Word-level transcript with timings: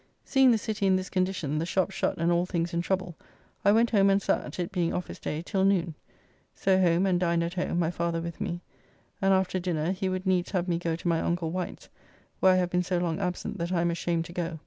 Seeing 0.25 0.49
the 0.49 0.57
city 0.57 0.87
in 0.87 0.95
this 0.95 1.11
condition, 1.11 1.59
the 1.59 1.65
shops 1.67 1.93
shut, 1.93 2.17
and 2.17 2.31
all 2.31 2.47
things 2.47 2.73
in 2.73 2.81
trouble, 2.81 3.15
I 3.63 3.71
went 3.71 3.91
home 3.91 4.09
and 4.09 4.19
sat, 4.19 4.57
it 4.57 4.71
being 4.71 4.95
office 4.95 5.19
day, 5.19 5.43
till 5.45 5.63
noon. 5.63 5.93
So 6.55 6.81
home, 6.81 7.05
and 7.05 7.19
dined 7.19 7.43
at 7.43 7.53
home, 7.53 7.77
my 7.77 7.91
father 7.91 8.19
with 8.19 8.41
me, 8.41 8.61
and 9.21 9.31
after 9.31 9.59
dinner 9.59 9.91
he 9.91 10.09
would 10.09 10.25
needs 10.25 10.49
have 10.53 10.67
me 10.67 10.79
go 10.79 10.95
to 10.95 11.07
my 11.07 11.21
uncle 11.21 11.51
Wight's 11.51 11.87
(where 12.39 12.53
I 12.53 12.57
have 12.57 12.71
been 12.71 12.81
so 12.81 12.97
long 12.97 13.19
absent 13.19 13.59
that 13.59 13.71
I 13.71 13.81
am 13.81 13.91
ashamed 13.91 14.25
to 14.25 14.33
go). 14.33 14.59